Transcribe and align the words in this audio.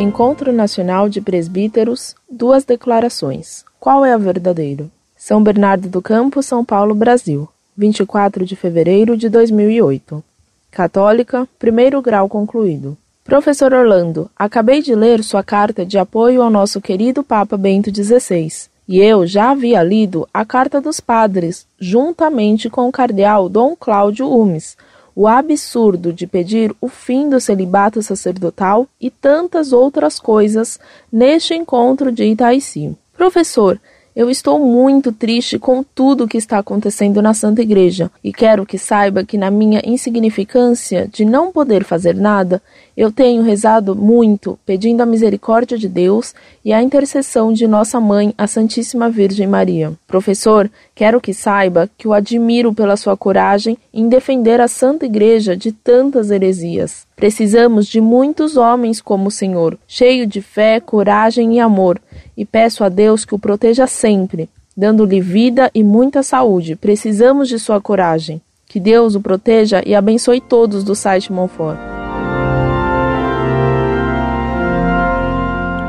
Encontro 0.00 0.52
Nacional 0.52 1.08
de 1.08 1.20
Presbíteros, 1.20 2.14
duas 2.30 2.64
declarações. 2.64 3.64
Qual 3.80 4.04
é 4.04 4.12
a 4.12 4.16
verdadeira? 4.16 4.86
São 5.16 5.42
Bernardo 5.42 5.88
do 5.88 6.00
Campo, 6.00 6.40
São 6.40 6.64
Paulo, 6.64 6.94
Brasil, 6.94 7.48
24 7.76 8.46
de 8.46 8.54
fevereiro 8.54 9.16
de 9.16 9.28
2008. 9.28 10.22
Católica, 10.70 11.48
primeiro 11.58 12.00
grau 12.00 12.28
concluído. 12.28 12.96
Professor 13.24 13.74
Orlando, 13.74 14.30
acabei 14.38 14.82
de 14.82 14.94
ler 14.94 15.24
sua 15.24 15.42
carta 15.42 15.84
de 15.84 15.98
apoio 15.98 16.42
ao 16.42 16.48
nosso 16.48 16.80
querido 16.80 17.24
Papa 17.24 17.56
Bento 17.56 17.92
XVI. 17.92 18.68
E 18.86 19.00
eu 19.00 19.26
já 19.26 19.50
havia 19.50 19.82
lido 19.82 20.28
a 20.32 20.44
carta 20.44 20.80
dos 20.80 21.00
padres, 21.00 21.66
juntamente 21.76 22.70
com 22.70 22.88
o 22.88 22.92
cardeal 22.92 23.48
Dom 23.48 23.74
Cláudio 23.74 24.30
Umes, 24.30 24.76
o 25.18 25.26
absurdo 25.26 26.12
de 26.12 26.28
pedir 26.28 26.72
o 26.80 26.88
fim 26.88 27.28
do 27.28 27.40
celibato 27.40 28.00
sacerdotal 28.00 28.86
e 29.00 29.10
tantas 29.10 29.72
outras 29.72 30.20
coisas 30.20 30.78
neste 31.10 31.54
encontro 31.54 32.12
de 32.12 32.22
Itaici. 32.22 32.96
Professor, 33.16 33.80
eu 34.18 34.28
estou 34.28 34.58
muito 34.58 35.12
triste 35.12 35.60
com 35.60 35.80
tudo 35.80 36.24
o 36.24 36.28
que 36.28 36.36
está 36.36 36.58
acontecendo 36.58 37.22
na 37.22 37.32
Santa 37.32 37.62
Igreja 37.62 38.10
e 38.22 38.32
quero 38.32 38.66
que 38.66 38.76
saiba 38.76 39.22
que, 39.22 39.38
na 39.38 39.48
minha 39.48 39.80
insignificância 39.84 41.06
de 41.06 41.24
não 41.24 41.52
poder 41.52 41.84
fazer 41.84 42.16
nada, 42.16 42.60
eu 42.96 43.12
tenho 43.12 43.44
rezado 43.44 43.94
muito, 43.94 44.58
pedindo 44.66 45.04
a 45.04 45.06
misericórdia 45.06 45.78
de 45.78 45.88
Deus 45.88 46.34
e 46.64 46.72
a 46.72 46.82
intercessão 46.82 47.52
de 47.52 47.68
Nossa 47.68 48.00
Mãe, 48.00 48.34
a 48.36 48.48
Santíssima 48.48 49.08
Virgem 49.08 49.46
Maria. 49.46 49.92
Professor, 50.04 50.68
quero 50.96 51.20
que 51.20 51.32
saiba 51.32 51.88
que 51.96 52.08
o 52.08 52.12
admiro 52.12 52.74
pela 52.74 52.96
sua 52.96 53.16
coragem 53.16 53.78
em 53.94 54.08
defender 54.08 54.60
a 54.60 54.66
Santa 54.66 55.06
Igreja 55.06 55.56
de 55.56 55.70
tantas 55.70 56.32
heresias. 56.32 57.06
Precisamos 57.14 57.86
de 57.86 58.00
muitos 58.00 58.56
homens 58.56 59.00
como 59.00 59.28
o 59.28 59.30
Senhor, 59.30 59.78
cheio 59.86 60.26
de 60.26 60.42
fé, 60.42 60.80
coragem 60.80 61.54
e 61.54 61.60
amor 61.60 62.00
e 62.38 62.44
peço 62.44 62.84
a 62.84 62.88
Deus 62.88 63.24
que 63.24 63.34
o 63.34 63.38
proteja 63.38 63.88
sempre, 63.88 64.48
dando-lhe 64.76 65.20
vida 65.20 65.68
e 65.74 65.82
muita 65.82 66.22
saúde. 66.22 66.76
Precisamos 66.76 67.48
de 67.48 67.58
sua 67.58 67.80
coragem. 67.80 68.40
Que 68.68 68.78
Deus 68.78 69.16
o 69.16 69.20
proteja 69.20 69.82
e 69.84 69.92
abençoe 69.92 70.40
todos 70.40 70.84
do 70.84 70.94
site 70.94 71.32
Monfort. 71.32 71.76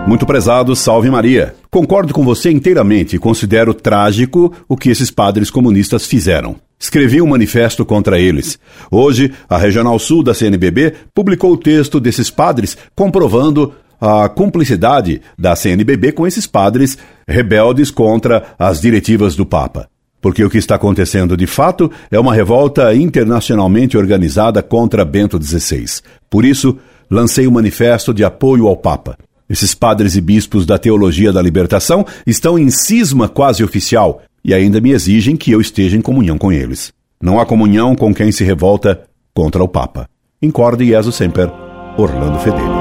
Muito 0.08 0.26
prezado, 0.26 0.76
salve 0.76 1.08
Maria. 1.12 1.54
Concordo 1.70 2.16
com 2.16 2.24
você 2.24 2.50
inteiramente 2.50 3.16
e 3.16 3.20
considero 3.20 3.76
trágico 3.76 4.52
o 4.68 4.76
que 4.76 4.90
esses 4.90 5.12
padres 5.12 5.52
comunistas 5.52 6.08
fizeram. 6.08 6.56
Escrevi 6.80 7.22
um 7.22 7.28
manifesto 7.28 7.86
contra 7.86 8.18
eles. 8.18 8.58
Hoje, 8.90 9.32
a 9.48 9.56
Regional 9.56 10.00
Sul 10.00 10.24
da 10.24 10.34
CNBB 10.34 10.96
publicou 11.14 11.52
o 11.52 11.58
texto 11.58 12.00
desses 12.00 12.32
padres 12.32 12.76
comprovando 12.96 13.72
a 14.00 14.30
cumplicidade 14.30 15.22
da 15.38 15.56
CNBB 15.56 16.12
com 16.12 16.26
esses 16.26 16.48
padres 16.48 16.98
rebeldes 17.28 17.92
contra 17.92 18.56
as 18.58 18.80
diretivas 18.80 19.36
do 19.36 19.46
Papa. 19.46 19.88
Porque 20.22 20.44
o 20.44 20.50
que 20.50 20.58
está 20.58 20.76
acontecendo 20.76 21.38
de 21.38 21.48
fato 21.48 21.90
é 22.12 22.20
uma 22.20 22.34
revolta 22.34 22.94
internacionalmente 22.94 23.98
organizada 23.98 24.62
contra 24.62 25.06
Bento 25.06 25.42
XVI. 25.42 26.02
Por 26.30 26.44
isso, 26.44 26.78
lancei 27.10 27.48
um 27.48 27.52
manifesto 27.52 28.14
de 28.14 28.24
apoio 28.24 28.68
ao 28.68 28.76
Papa. 28.76 29.18
Esses 29.50 29.74
padres 29.74 30.16
e 30.16 30.22
bispos 30.22 30.66
da 30.66 30.78
teologia 30.78 31.32
da 31.32 31.42
libertação 31.42 32.06
estão 32.28 32.60
em 32.60 32.70
cisma 32.70 33.28
quase 33.28 33.64
oficial 33.64 34.22
e 34.44 34.54
ainda 34.54 34.80
me 34.80 34.92
exigem 34.92 35.36
que 35.36 35.52
eu 35.52 35.60
esteja 35.60 35.98
em 35.98 36.02
comunhão 36.02 36.38
com 36.38 36.52
eles. 36.52 36.94
Não 37.22 37.40
há 37.40 37.46
comunhão 37.46 37.96
com 37.96 38.14
quem 38.14 38.32
se 38.32 38.44
revolta 38.44 39.02
contra 39.34 39.64
o 39.64 39.68
Papa. 39.68 40.08
Incorde 40.42 40.86
Jesus 40.86 41.16
Semper, 41.16 41.50
Orlando 41.98 42.40
Fedeli. 42.40 42.79